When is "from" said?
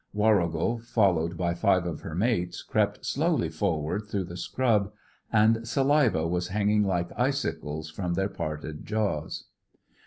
7.91-8.15